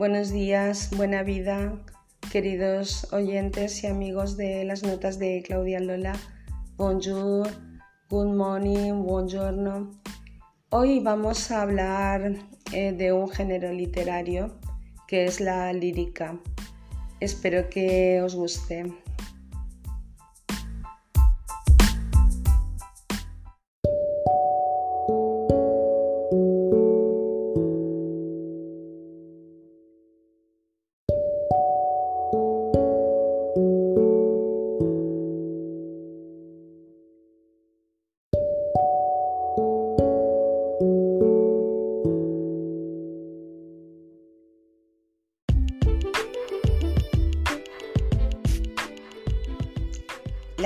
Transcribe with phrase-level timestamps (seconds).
[0.00, 1.74] Buenos días, buena vida,
[2.32, 6.14] queridos oyentes y amigos de las notas de Claudia Lola.
[6.78, 7.46] Bonjour,
[8.08, 9.90] good morning, buongiorno.
[10.70, 12.32] Hoy vamos a hablar
[12.72, 14.58] eh, de un género literario
[15.06, 16.40] que es la lírica.
[17.20, 18.90] Espero que os guste.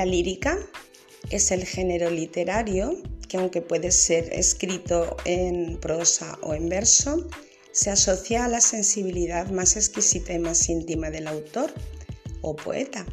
[0.05, 0.59] La lírica
[1.31, 7.27] es el género literario que aunque puede ser escrito en prosa o en verso,
[7.73, 11.73] se asocia a la sensibilidad más exquisita y más íntima del autor
[12.43, 13.07] o poeta,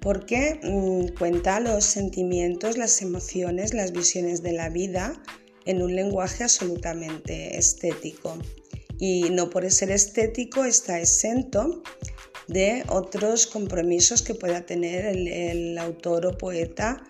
[0.00, 5.22] porque mm, cuenta los sentimientos, las emociones, las visiones de la vida
[5.66, 8.38] en un lenguaje absolutamente estético.
[8.98, 11.82] Y no por ser estético está exento
[12.48, 17.02] de otros compromisos que pueda tener el, autor o poeta.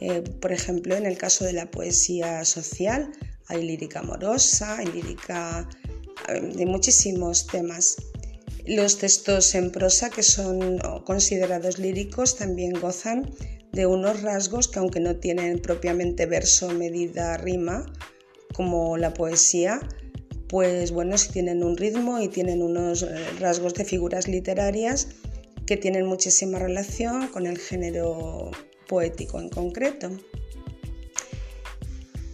[0.00, 3.10] Eh, por ejemplo, en el caso de la poesía social,
[3.46, 5.68] hay lírica amorosa, hay lírica
[6.28, 7.96] eh, de muchísimos temas.
[8.66, 13.30] Los textos en prosa que son considerados líricos también gozan
[13.72, 17.84] de unos rasgos que aunque no tienen propiamente verso, medida, rima,
[18.54, 19.80] como la poesía,
[20.48, 23.08] pues bueno, si tienen un ritmo y tienen unos eh,
[23.40, 25.08] rasgos de figuras literarias
[25.66, 28.50] que tienen muchísima relación con el género
[28.86, 30.10] poético en concreto.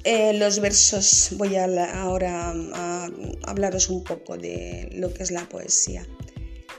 [0.02, 1.66] Eh, los versos, voy a
[2.02, 3.08] ahora a
[3.42, 6.06] hablaros un poco de lo que es la poesía.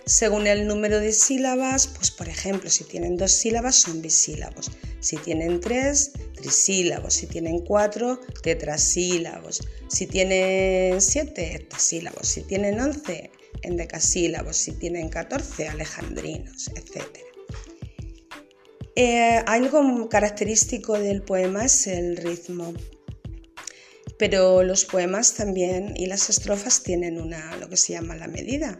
[0.05, 5.17] Según el número de sílabas, pues por ejemplo, si tienen dos sílabas son bisílabos, si
[5.17, 13.31] tienen tres, trisílabos, si tienen cuatro, tetrasílabos, si tienen siete, heptasílabos, si tienen once,
[13.61, 17.05] endecasílabos, si tienen catorce, alejandrinos, etc.
[18.95, 22.73] Eh, algo característico del poema es el ritmo,
[24.17, 28.79] pero los poemas también y las estrofas tienen una, lo que se llama la medida,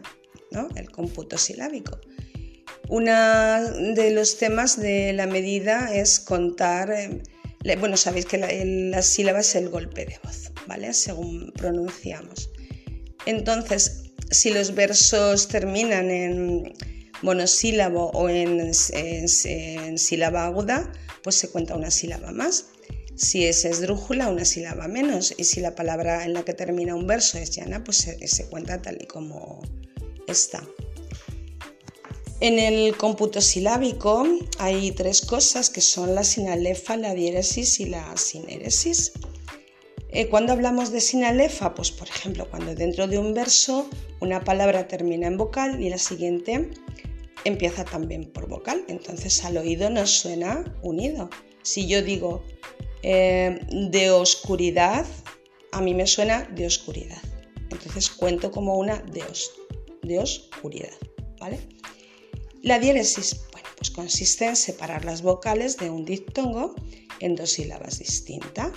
[0.76, 1.98] el cómputo silábico.
[2.88, 3.12] Uno
[3.94, 7.22] de los temas de la medida es contar, eh,
[7.78, 10.92] bueno, sabéis que la, sílaba es el golpe de voz, ¿vale?
[10.94, 12.50] Según pronunciamos.
[13.26, 16.74] Entonces, si los versos terminan en
[17.22, 18.74] monosílabo o en,
[19.98, 20.90] sílaba aguda,
[21.22, 22.66] pues se cuenta una sílaba más.
[23.14, 25.34] Si es esdrújula, una sílaba menos.
[25.36, 28.82] Y si la palabra en la que termina un verso es llana, pues se cuenta
[28.82, 29.62] tal y como,
[30.26, 30.66] está.
[32.42, 34.26] En el cómputo silábico
[34.58, 39.12] hay tres cosas que son la sinalefa, la diéresis y la sinéresis.
[40.08, 43.88] Eh, cuando hablamos de sinalefa, pues por ejemplo, cuando dentro de un verso
[44.18, 46.68] una palabra termina en vocal y la siguiente
[47.44, 51.30] empieza también por vocal, entonces al oído nos suena unido.
[51.62, 52.42] Si yo digo
[53.04, 55.06] eh, de oscuridad,
[55.70, 57.22] a mí me suena de oscuridad.
[57.70, 59.62] Entonces cuento como una de oscuridad
[60.02, 60.90] de oscuridad.
[61.42, 61.58] ¿vale?
[62.62, 66.76] La diéresis bueno, pues consiste en separar las vocales de un diptongo
[67.18, 68.70] en dos sílabas distintas.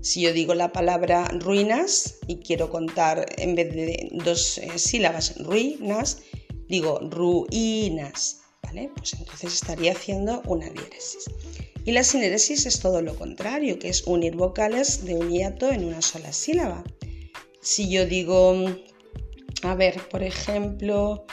[0.00, 5.38] Si yo digo la palabra ruinas y quiero contar en vez de dos eh, sílabas
[5.38, 6.22] ruinas,
[6.68, 8.90] digo ruinas, ¿vale?
[8.96, 11.30] Pues entonces estaría haciendo una diéresis.
[11.84, 15.84] Y la sinéresis es todo lo contrario, que es unir vocales de un hiato en
[15.84, 16.82] una sola sílaba.
[17.62, 18.56] Si yo digo
[19.62, 21.24] a ver, por ejemplo,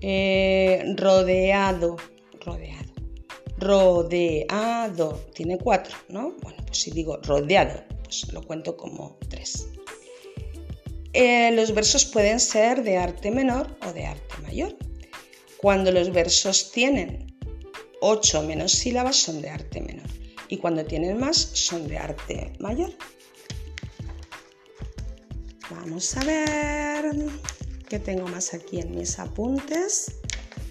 [0.00, 1.96] eh, rodeado,
[2.44, 2.92] rodeado,
[3.58, 6.36] rodeado, tiene cuatro, ¿no?
[6.42, 9.68] Bueno, pues si digo rodeado, pues lo cuento como tres.
[11.12, 14.76] Eh, los versos pueden ser de arte menor o de arte mayor.
[15.56, 17.36] Cuando los versos tienen
[18.00, 20.08] ocho menos sílabas son de arte menor
[20.48, 22.92] y cuando tienen más son de arte mayor.
[25.70, 27.14] Vamos a ver
[27.90, 30.20] qué tengo más aquí en mis apuntes.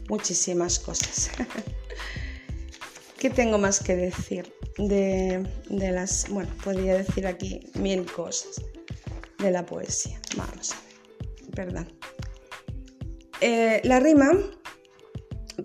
[0.07, 1.29] Muchísimas cosas.
[3.19, 6.29] ¿Qué tengo más que decir de, las...
[6.29, 8.61] Bueno, podría decir aquí mil cosas
[9.37, 10.19] de la poesía.
[10.37, 11.51] Vamos a ver.
[11.53, 11.91] Perdón.
[13.41, 14.31] Eh, la rima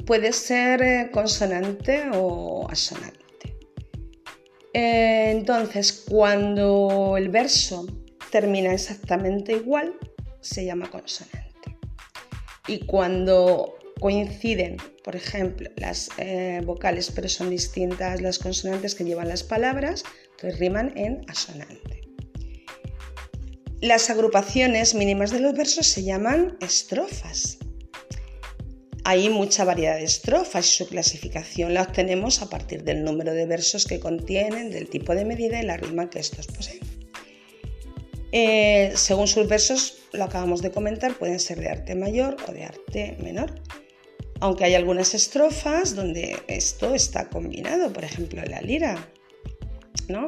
[0.06, 3.56] puede ser eh, consonante o asonante.
[4.72, 7.86] Eh, entonces, cuando el verso
[8.32, 9.94] termina exactamente igual,
[10.40, 11.43] se llama consonante.
[12.66, 19.28] Y cuando coinciden, por ejemplo, las eh, vocales, pero son distintas las consonantes que llevan
[19.28, 22.02] las palabras, entonces riman en asonante.
[23.80, 27.58] Las agrupaciones mínimas de los versos se llaman estrofas.
[29.04, 33.44] Hay mucha variedad de estrofas y su clasificación la obtenemos a partir del número de
[33.44, 36.80] versos que contienen, del tipo de medida y la rima que estos poseen.
[38.36, 42.64] Eh, según sus versos, lo acabamos de comentar, pueden ser de arte mayor o de
[42.64, 43.54] arte menor.
[44.40, 49.08] Aunque hay algunas estrofas donde esto está combinado, por ejemplo, la lira,
[50.08, 50.26] ¿no?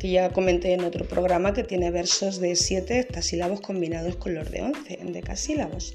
[0.00, 4.50] que ya comenté en otro programa que tiene versos de 7 hectasílabos combinados con los
[4.50, 5.94] de 11 en decasílabos.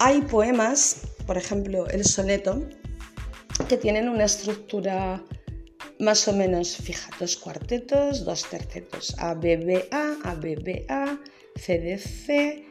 [0.00, 2.68] Hay poemas, por ejemplo el soneto,
[3.70, 5.24] que tienen una estructura
[6.00, 10.86] más o menos fija, dos cuartetos, dos tercetos, A, B, B, A, A, B, B,
[10.88, 11.18] A,
[11.56, 12.64] C, D, C,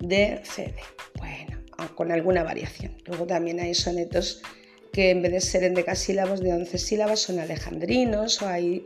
[0.00, 0.74] D, C, D.
[1.18, 1.58] Bueno,
[1.94, 2.96] con alguna variación.
[3.06, 4.42] Luego también hay sonetos
[4.92, 8.84] que en vez de ser en decasílabos de 11 sílabas son alejandrinos o hay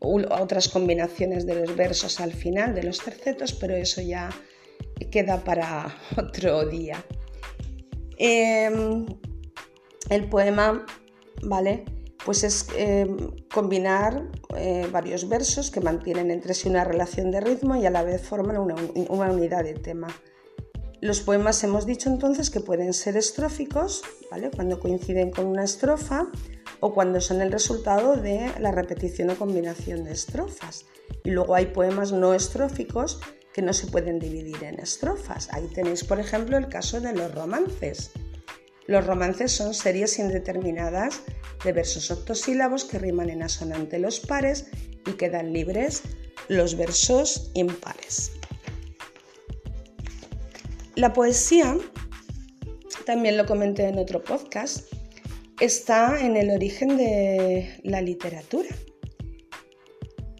[0.00, 4.30] otras combinaciones de los versos al final de los tercetos, pero eso ya
[5.10, 7.04] queda para otro día.
[8.18, 9.06] Em,
[10.10, 10.84] el poema,
[11.42, 11.84] ¿vale?
[12.26, 13.16] Pues es em,
[13.54, 18.02] combinar eh, varios versos que mantienen entre sí una relación de ritmo y a la
[18.02, 20.08] vez forman una unidad de tema.
[21.00, 24.50] Los poemas hemos dicho entonces que pueden ser estróficos, ¿vale?
[24.50, 26.26] cuando coinciden con una estrofa
[26.80, 30.86] o cuando son el resultado de la repetición o combinación de estrofas.
[31.22, 33.20] Y luego hay poemas no estróficos
[33.52, 35.48] que no se pueden dividir en estrofas.
[35.52, 38.10] Ahí tenéis, por ejemplo, el caso de los romances.
[38.86, 41.22] Los romances son series indeterminadas
[41.64, 44.66] de versos octosílabos que riman en asonante los pares
[45.06, 46.02] y quedan libres
[46.48, 48.32] los versos impares.
[50.94, 51.76] La poesía,
[53.04, 54.92] también lo comenté en otro podcast,
[55.60, 58.68] está en el origen de la literatura.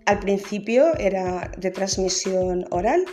[0.06, 3.04] Al principio era de transmisión oral.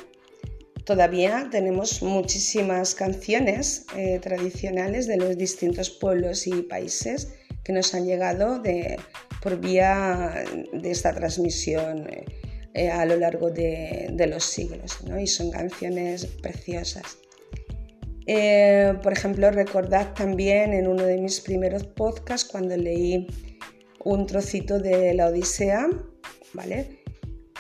[0.86, 7.30] Todavía tenemos muchísimas canciones eh, tradicionales de los distintos pueblos y países
[7.64, 8.62] que nos han llegado
[9.42, 10.44] por vía
[10.74, 12.06] de esta transmisión
[12.74, 14.98] eh, a lo largo de, los siglos.
[15.22, 17.18] Y son canciones preciosas.
[18.26, 23.28] Eh, por ejemplo, recordad también en uno de mis primeros podcasts cuando leí
[24.04, 25.88] un trocito de la Odisea,
[26.54, 27.03] ¿vale?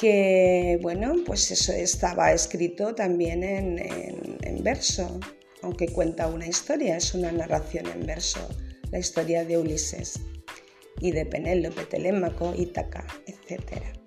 [0.04, 5.18] Que, bueno, pues eso estaba escrito también en, en verso,
[5.62, 8.46] aunque cuenta una historia, es una narración en verso,
[8.92, 10.20] la historia de Ulises
[11.00, 14.03] y de Penélope, Telémaco, Ítaca, etcétera.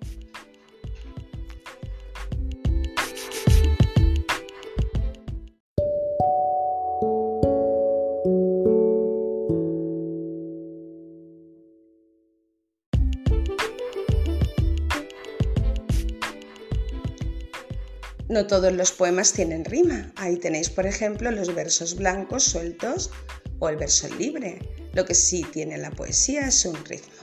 [18.37, 20.13] No todos los poemas tienen rima.
[20.15, 23.09] Ahí tenéis, por ejemplo, los versos blancos sueltos
[23.57, 24.59] o el verso libre.
[24.93, 27.15] Lo que sí tiene la poesía es un ritmo.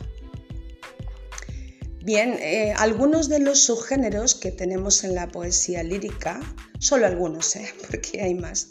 [2.02, 6.40] Bien, eh, algunos de los subgéneros que tenemos en la poesía lírica,
[6.80, 7.72] solo algunos, ¿eh?
[7.88, 8.70] porque hay más,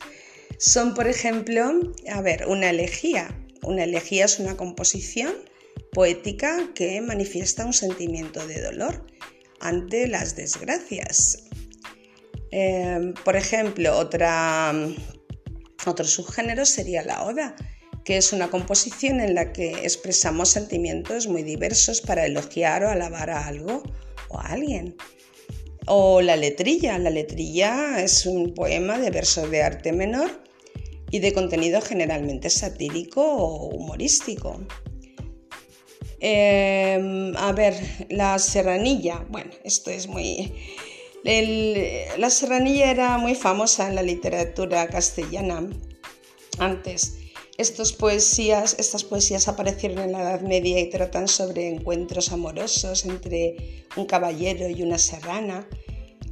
[0.57, 1.79] son, por ejemplo,
[2.11, 3.33] a ver, una elegía.
[3.61, 5.33] Una elegía es una composición
[5.93, 9.05] poética que manifiesta un sentimiento de dolor
[9.61, 11.42] ante las desgracias.
[12.55, 14.71] Em, por ejemplo, otra,
[15.87, 17.55] otro subgénero sería la oda,
[18.05, 23.31] que es una composición en la que expresamos sentimientos muy diversos para elogiar o alabar
[23.31, 23.81] a algo
[24.29, 24.95] o a alguien.
[25.87, 26.99] O la letrilla.
[26.99, 30.43] La letrilla es un poema de versos de arte menor
[31.09, 34.61] y de contenido generalmente satírico o humorístico.
[36.19, 37.73] Em, a ver,
[38.09, 39.25] la serranilla.
[39.29, 40.53] Bueno, esto es muy
[41.23, 45.69] la serranilla era muy famosa en la literatura castellana
[46.59, 47.17] antes.
[47.57, 54.67] Estas poesías, aparecieron en la Edad Media y tratan sobre encuentros amorosos entre un caballero
[54.69, 55.67] y una serrana.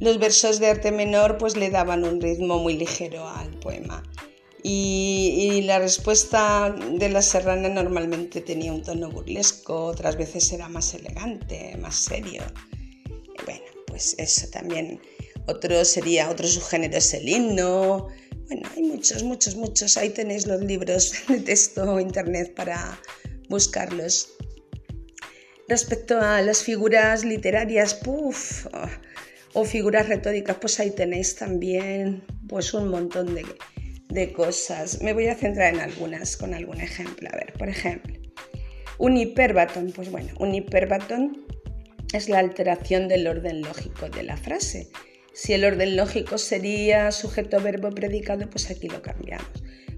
[0.00, 4.02] Los versos de arte menor pues le daban un ritmo muy ligero al poema.
[4.64, 10.94] Y, la respuesta de la serrana normalmente tenía un tono burlesco, otras veces era más
[10.94, 12.42] elegante, más serio.
[14.18, 15.00] Eso también.
[15.46, 18.08] Otro sería, otro subgénero es el himno.
[18.46, 19.96] Bueno, hay muchos, muchos, muchos.
[19.96, 23.00] Ahí tenéis los libros de texto internet para
[23.48, 24.34] buscarlos.
[25.68, 28.66] Respecto a las figuras literarias, puff,
[29.54, 33.44] o figuras retóricas, pues ahí tenéis también Pues un montón de,
[34.08, 35.00] de cosas.
[35.02, 37.28] Me voy a centrar en algunas con algún ejemplo.
[37.32, 38.14] A ver, por ejemplo,
[38.98, 39.92] un hiperbatón.
[39.92, 41.46] Pues bueno, un hiperbatón
[42.12, 44.88] es la alteración del orden lógico de la frase.
[45.32, 49.48] Si el orden lógico sería sujeto, verbo, predicado, pues aquí lo cambiamos.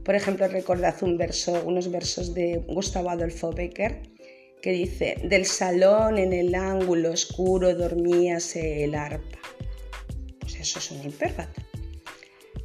[0.04, 4.14] Por ejemplo, recordad un verso, unos versos de Gustavo Adolfo Becker
[4.64, 9.38] que dice, del salón en el ángulo oscuro dormíase el arpa.
[10.40, 11.64] Pues eso es un hiperbatón.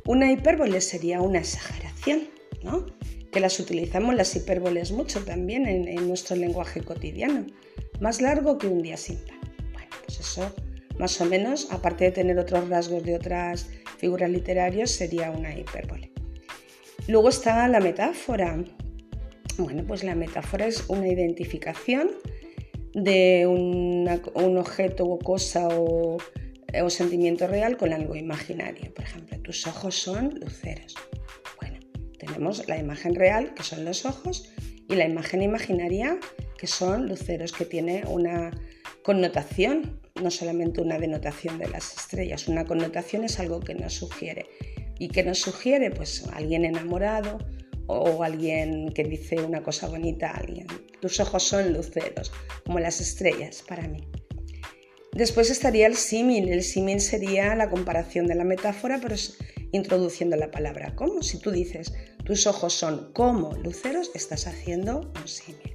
[0.06, 2.30] Una hipérbole sería una exageración,
[2.64, 2.86] ¿no?
[3.34, 7.46] Que las utilizamos las hipérboles mucho también en, nuestro lenguaje cotidiano.
[8.00, 9.20] Más largo que un día sin.
[10.10, 10.52] Pues eso
[10.98, 16.12] más o menos, aparte de tener otros rasgos de otras figuras literarias, sería una hipérbole.
[17.08, 18.58] Luego está la metáfora.
[19.60, 22.10] Bueno, pues la metáfora es una identificación
[22.94, 26.18] de un objeto o cosa o
[26.82, 28.92] o sentimiento real con algo imaginario.
[28.94, 30.96] Por ejemplo, tus ojos son luceros.
[31.60, 31.80] Bueno,
[32.18, 34.52] tenemos la imagen real, que son los ojos,
[34.88, 36.18] y la imagen imaginaria,
[36.58, 38.52] que son luceros, que tiene una
[39.04, 42.48] connotación, no solamente una denotación de las estrellas.
[42.48, 44.46] Una connotación es algo que nos sugiere.
[45.00, 45.92] ¿Y que nos sugiere?
[45.92, 47.38] Pues alguien enamorado
[47.88, 50.68] o alguien que dice una cosa bonita a alguien.
[51.02, 52.32] Tus ojos son luceros,
[52.66, 54.08] como las estrellas para mí.
[55.14, 56.50] Después estaría el símil.
[56.50, 59.16] El símil sería la comparación de la metáfora, pero
[59.72, 61.24] introduciendo la palabra como.
[61.24, 61.94] Si tú dices,
[62.26, 65.74] tus ojos son como luceros, estás haciendo un símil.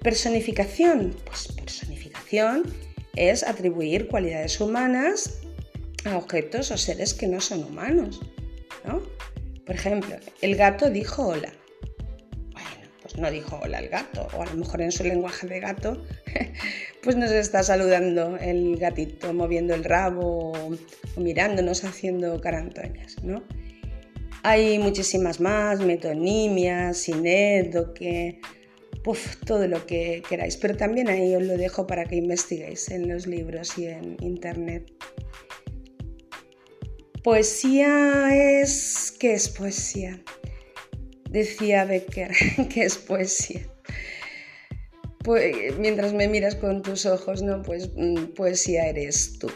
[0.00, 1.16] Personificación.
[1.24, 1.93] Pues personificación
[3.16, 5.40] es atribuir cualidades humanas
[6.04, 8.20] a objetos o seres que no son humanos.
[9.64, 11.52] Por ejemplo, el gato dijo hola
[13.16, 16.02] no dijo hola el gato, o a lo mejor en su lenguaje de gato,
[17.02, 20.76] pues nos está saludando el gatito, moviendo el rabo o,
[21.16, 23.42] mirándonos, haciendo carantoñas, ¿no?
[24.42, 28.40] Hay muchísimas más, metonimias, sinédoque,
[29.46, 33.26] todo lo que queráis, pero también ahí os lo dejo para que investiguéis en los
[33.26, 34.90] libros y en internet.
[37.22, 39.14] Poesía es...
[39.18, 40.20] ¿Qué es poesía?
[41.34, 42.30] decía Becker,
[42.72, 43.66] que es poesía.
[45.24, 47.62] Pues, mientras me miras con tus ojos, ¿no?
[47.62, 49.50] Pues mm, poesía eres tú.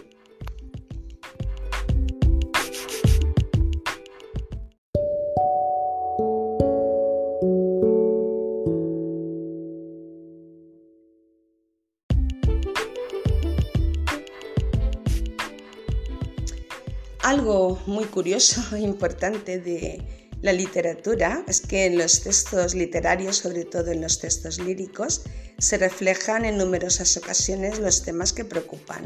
[17.88, 23.90] Muy curioso e importante de, la literatura es que en los textos literarios, sobre todo
[23.90, 25.22] en los textos líricos,
[25.58, 29.04] se reflejan en numerosas ocasiones los temas que preocupan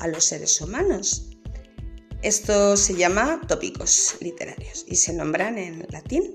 [0.00, 1.30] a los seres humanos.
[2.22, 6.34] Esto se llama tópicos literarios y se nombran en latín.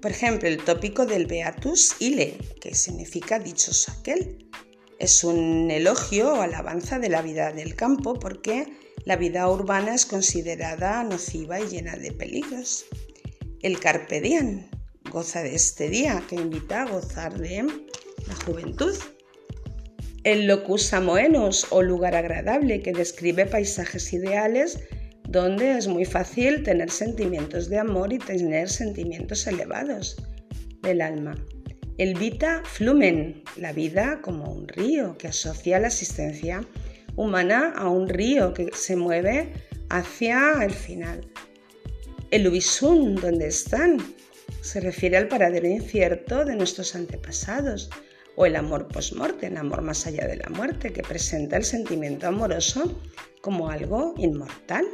[0.00, 4.48] Por ejemplo, el tópico del Beatus Ile, que significa dichoso aquel.
[4.98, 8.66] Es un elogio o alabanza de la vida del campo porque
[9.04, 12.84] la vida urbana es considerada nociva y llena de peligros.
[13.60, 14.20] El Carpe
[15.10, 18.94] goza de este día que invita a gozar de la juventud.
[20.24, 24.78] El Locus Amoenus o lugar agradable que describe paisajes ideales
[25.28, 30.16] donde es muy fácil tener sentimientos de amor y tener sentimientos elevados
[30.82, 31.34] del alma.
[31.98, 36.66] El Vita Flumen, la vida como un río que asocia la existencia
[37.16, 39.52] humana a un río que se mueve
[39.88, 41.26] hacia el final.
[42.30, 43.98] El Ubisum, ¿dónde están?
[44.60, 47.90] Se refiere al paradero incierto de nuestros antepasados,
[48.36, 52.26] o el amor post-morte, el amor más allá de la muerte, que presenta el sentimiento
[52.26, 52.98] amoroso
[53.42, 54.86] como algo inmortal.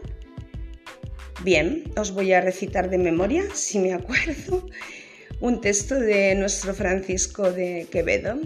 [1.45, 4.67] Bien, os voy a recitar de memoria, si me acuerdo,
[5.40, 8.40] un texto de nuestro Francisco de Quevedo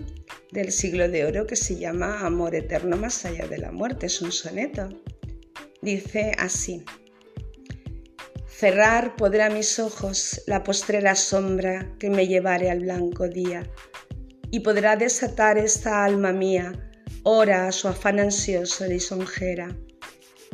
[0.51, 4.21] del siglo de oro que se llama Amor eterno más allá de la muerte, es
[4.21, 4.91] un soneto.
[5.81, 6.85] Dice así.
[8.47, 13.63] Cerrar podrá mis ojos la postrera sombra que me llevare al blanco día,
[14.51, 16.73] y podrá desatar esta alma mía,
[17.23, 19.75] ora a su afán ansioso lisonjera.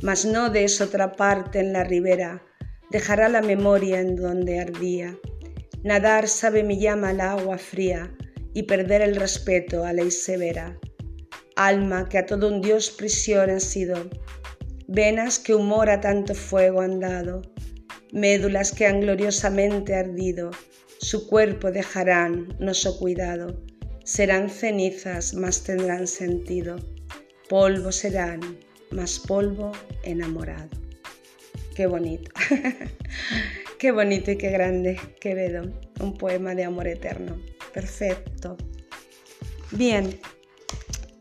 [0.03, 2.45] Mas no des otra parte en la ribera,
[2.91, 5.19] dejará la memoria en donde ardía.
[5.89, 8.15] Nadar sabe mi llama al agua fría,
[8.53, 10.79] y perder el respeto a ley severa.
[11.57, 14.11] Alma que a todo un Dios prisión ha sido,
[14.87, 17.41] venas que humor a tanto fuego han dado,
[18.13, 20.51] médulas que han gloriosamente ardido,
[20.99, 23.59] su cuerpo dejarán, no so cuidado,
[24.05, 26.77] serán cenizas, mas tendrán sentido,
[27.49, 28.41] polvo serán,
[28.91, 30.69] más polvo enamorado.
[31.75, 32.31] qué bonito.
[33.79, 35.71] qué bonito y qué grande, Quevedo.
[36.01, 37.41] Un poema de amor eterno.
[37.73, 38.57] Perfecto.
[39.71, 40.19] Bien,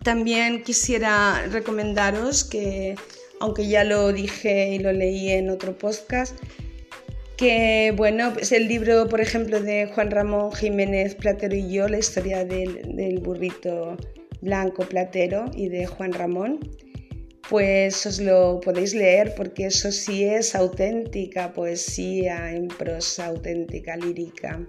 [0.03, 2.95] también quisiera recomendaros que,
[3.39, 6.37] aunque ya lo dije y lo leí en otro podcast,
[7.35, 11.99] que bueno, pues el libro, por ejemplo, de Juan Ramón Jiménez Platero y yo, la
[11.99, 13.97] historia del, del burrito
[14.41, 16.59] blanco platero y de Juan Ramón,
[17.49, 24.65] pues os lo podéis leer porque eso sí es auténtica poesía en prosa, auténtica lírica.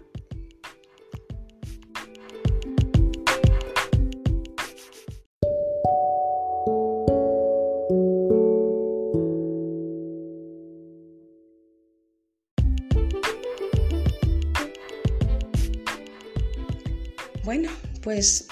[17.44, 17.70] Bueno,
[18.02, 18.46] pues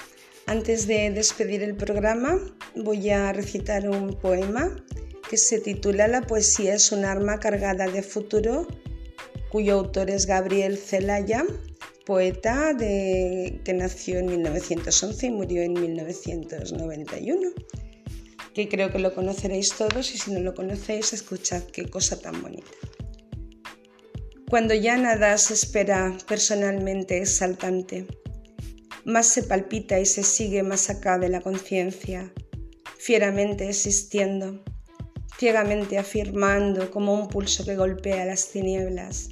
[0.47, 2.39] antes de despedir el programa
[2.75, 4.77] voy a recitar un poema
[5.29, 8.67] que se titula La poesía es un arma cargada de futuro,
[9.51, 11.45] cuyo autor es Gabriel Zelaya,
[12.05, 17.51] poeta que nació en 1911 y murió en 1991,
[18.55, 22.41] que creo que lo conoceréis todos y si no lo conocéis, escuchad qué cosa tan
[22.41, 22.71] bonita.
[24.49, 28.07] Cuando ya nada se espera personalmente exaltante,
[29.07, 32.33] más se palpita y se sigue más acá de la conciencia,
[32.99, 34.65] fieramente existiendo,
[35.39, 39.29] ciegamente afirmando como un pulso que golpea las tinieblas.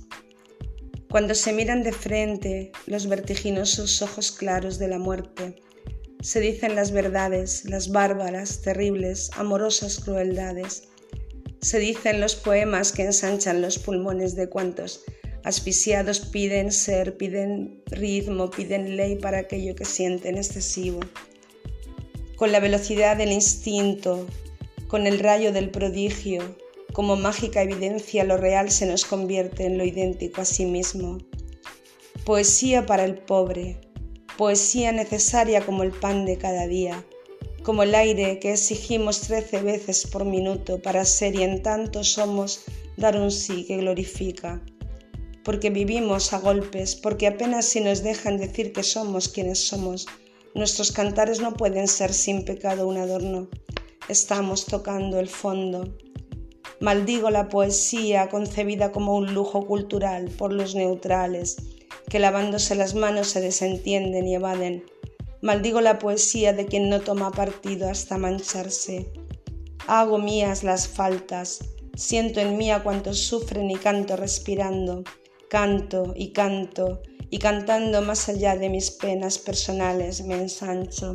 [1.10, 5.56] Cuando se miran de frente los vertiginosos ojos claros de la muerte,
[6.22, 10.84] se dicen las verdades, las bárbaras, terribles, amorosas crueldades.
[11.60, 15.04] Se dicen los poemas que ensanchan los pulmones de cuantos
[15.44, 21.00] Asfisiados piden ser, piden ritmo, piden ley para aquello que sienten excesivo.
[22.36, 24.26] Con la velocidad del instinto,
[24.86, 26.56] con el rayo del prodigio,
[26.94, 31.18] como mágica evidencia lo real se nos convierte en lo idéntico a sí mismo.
[32.24, 33.78] Poesía para el pobre,
[34.38, 37.04] poesía necesaria como el pan de cada día,
[37.62, 42.64] como el aire que exigimos trece veces por minuto para ser y en tanto somos
[42.96, 44.62] dar un sí que glorifica
[45.44, 50.06] porque vivimos a golpes, porque apenas si nos dejan decir que somos quienes somos.
[50.54, 53.48] Nuestros cantares no pueden ser sin pecado un adorno.
[54.08, 55.96] Estamos tocando el fondo.
[56.80, 61.56] Maldigo la poesía concebida como un lujo cultural por los neutrales,
[62.08, 64.84] que lavándose las manos se desentienden y evaden.
[65.42, 69.12] Maldigo la poesía de quien no toma partido hasta mancharse.
[69.86, 71.60] Hago mías las faltas,
[71.94, 75.04] siento en mí a cuantos sufren y canto respirando
[75.54, 81.14] canto y canto y cantando más allá de mis penas personales me ensancho.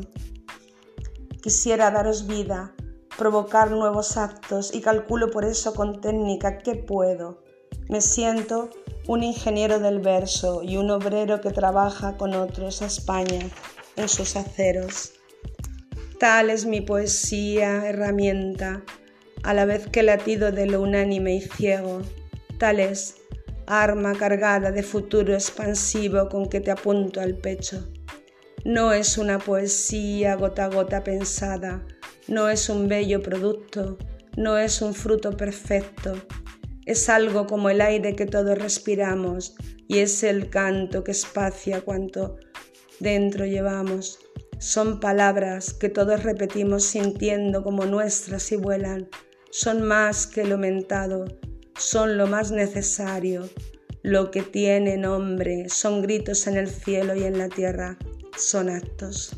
[1.44, 2.74] Quisiera daros vida,
[3.18, 7.44] provocar nuevos actos y calculo por eso con técnica que puedo.
[7.90, 8.70] Me siento
[9.10, 13.42] un ingeniero del verso y un obrero que trabaja con otros a España
[13.98, 15.16] en sus aceros.
[16.18, 18.84] Tal es mi poesía, herramienta,
[19.44, 22.04] a la vez que latido de lo unánime y ciego.
[22.58, 23.20] Tal es
[23.70, 27.88] arma cargada de futuro expansivo con que te apunto al pecho.
[28.66, 31.86] No es una poesía gota a gota pensada,
[32.28, 34.00] no es un bello producto,
[34.36, 36.16] no es un fruto perfecto,
[36.88, 39.56] es algo como el aire que todos respiramos
[39.88, 42.38] y es el canto que espacia cuanto
[43.00, 44.18] dentro llevamos.
[44.58, 49.10] Son palabras que todos repetimos sintiendo como nuestras y vuelan.
[49.52, 51.26] Son más que lo mentado,
[51.80, 53.50] son lo más necesario,
[54.04, 57.98] lo que tiene nombre, son gritos en el cielo y en la tierra,
[58.38, 59.34] son actos.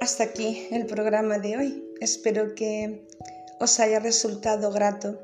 [0.00, 1.84] Hasta aquí el programa de hoy.
[2.00, 3.06] Espero que
[3.60, 5.18] os haya resultado grato.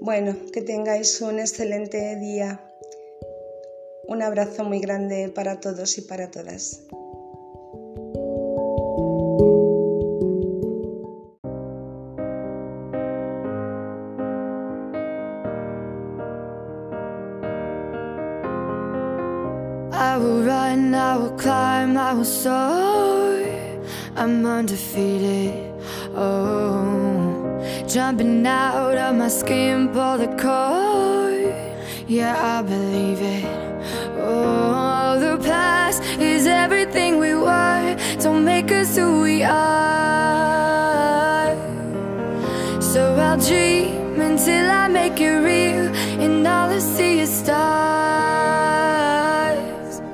[0.00, 2.60] Bueno, que tengáis un excelente día.
[4.08, 6.80] Un abrazo muy grande para todos y para todas.
[43.18, 45.86] I'll dream until I make it real
[46.22, 47.54] And all I see is stars.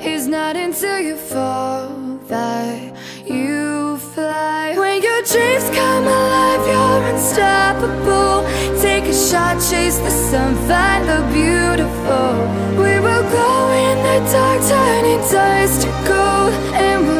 [0.00, 1.88] It's not until you fall
[2.28, 2.94] that
[3.26, 4.74] you fly.
[4.76, 8.44] When your dreams come alive, you're unstoppable.
[8.80, 12.32] Take a shot, chase the sun, find the beautiful.
[12.82, 13.50] We will go
[13.86, 16.52] in the dark, turning dust to gold
[16.84, 17.19] And we'll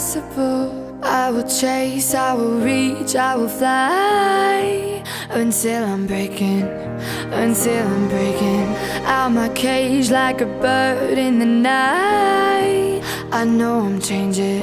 [0.00, 0.98] impossible.
[1.02, 6.62] I will chase, I will reach, I will fly until I'm breaking,
[7.32, 8.66] until I'm breaking
[9.04, 13.02] out my cage like a bird in the night.
[13.30, 14.62] I know I'm changing,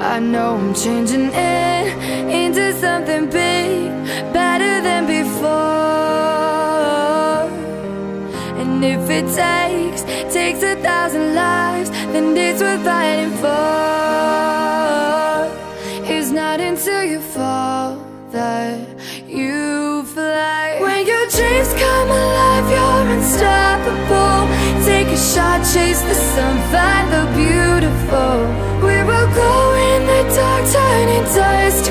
[0.00, 1.88] I know I'm changing it
[2.28, 3.90] into something big,
[4.32, 5.52] better than before.
[8.60, 10.73] And if it takes, takes a
[11.04, 13.52] thousand lives, then it's worth fighting for.
[16.14, 17.98] It's not until you fall
[18.30, 18.80] that
[19.28, 20.78] you fly.
[20.80, 24.48] When your dreams come alive, you're unstoppable.
[24.88, 28.36] Take a shot, chase the sun, find the beautiful.
[28.86, 29.52] We will go
[29.90, 31.84] in the dark, turning dust